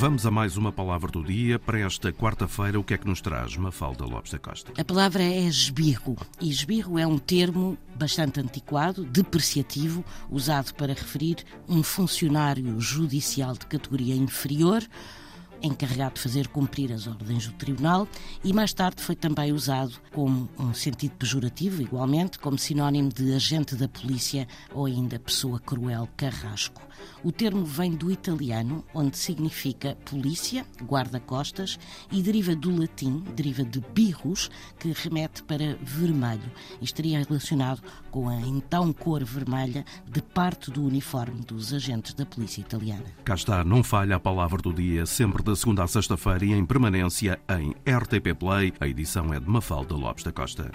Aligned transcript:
Vamos 0.00 0.24
a 0.24 0.30
mais 0.30 0.56
uma 0.56 0.72
palavra 0.72 1.10
do 1.10 1.22
dia. 1.22 1.58
Para 1.58 1.78
esta 1.80 2.10
quarta-feira, 2.10 2.80
o 2.80 2.82
que 2.82 2.94
é 2.94 2.96
que 2.96 3.06
nos 3.06 3.20
traz 3.20 3.54
Mafalda 3.58 4.06
Lopes 4.06 4.32
da 4.32 4.38
Costa? 4.38 4.72
A 4.80 4.82
palavra 4.82 5.22
é 5.22 5.40
esbirro. 5.40 6.16
E 6.40 6.48
esbirro 6.48 6.98
é 6.98 7.06
um 7.06 7.18
termo 7.18 7.76
bastante 7.96 8.40
antiquado, 8.40 9.04
depreciativo, 9.04 10.02
usado 10.30 10.72
para 10.72 10.94
referir 10.94 11.44
um 11.68 11.82
funcionário 11.82 12.80
judicial 12.80 13.52
de 13.52 13.66
categoria 13.66 14.14
inferior 14.14 14.82
encarregado 15.62 16.14
de 16.14 16.20
fazer 16.20 16.48
cumprir 16.48 16.92
as 16.92 17.06
ordens 17.06 17.46
do 17.46 17.52
tribunal 17.54 18.08
e 18.42 18.52
mais 18.52 18.72
tarde 18.72 19.02
foi 19.02 19.14
também 19.14 19.52
usado 19.52 19.92
como 20.12 20.48
um 20.58 20.74
sentido 20.74 21.12
pejorativo, 21.12 21.82
igualmente, 21.82 22.38
como 22.38 22.58
sinónimo 22.58 23.10
de 23.10 23.34
agente 23.34 23.74
da 23.74 23.88
polícia 23.88 24.46
ou 24.72 24.86
ainda 24.86 25.18
pessoa 25.18 25.58
cruel 25.60 26.08
carrasco. 26.16 26.80
O 27.22 27.30
termo 27.30 27.64
vem 27.64 27.92
do 27.92 28.10
italiano, 28.10 28.84
onde 28.94 29.16
significa 29.16 29.96
polícia, 30.04 30.64
guarda-costas, 30.82 31.78
e 32.10 32.22
deriva 32.22 32.54
do 32.56 32.74
latim, 32.74 33.22
deriva 33.36 33.62
de 33.62 33.80
birros, 33.92 34.50
que 34.78 34.92
remete 34.92 35.42
para 35.42 35.76
vermelho 35.82 36.50
e 36.80 36.84
estaria 36.84 37.22
relacionado 37.22 37.82
com 38.10 38.28
a 38.28 38.36
então 38.40 38.92
cor 38.92 39.22
vermelha 39.24 39.84
de 40.06 40.22
parte 40.22 40.70
do 40.70 40.84
uniforme 40.84 41.40
dos 41.42 41.72
agentes 41.72 42.14
da 42.14 42.24
polícia 42.24 42.60
italiana. 42.60 43.04
Cá 43.24 43.34
está, 43.34 43.64
não 43.64 43.82
falha 43.82 44.16
a 44.16 44.20
palavra 44.20 44.62
do 44.62 44.72
dia, 44.72 45.04
sempre 45.06 45.42
da 45.50 45.56
segunda 45.56 45.82
à 45.82 45.88
sexta-feira 45.88 46.44
e 46.44 46.52
em 46.52 46.64
permanência 46.64 47.40
em 47.58 47.70
RTP 47.90 48.38
Play. 48.38 48.72
A 48.78 48.86
edição 48.86 49.34
é 49.34 49.40
de 49.40 49.48
Mafalda 49.48 49.96
Lopes 49.96 50.22
da 50.22 50.30
Costa. 50.30 50.70